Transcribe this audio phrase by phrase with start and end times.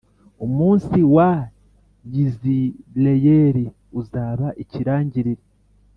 [0.45, 1.29] umunsi wa
[2.13, 3.65] Yizireyeli
[3.99, 5.43] uzaba ikirangirire.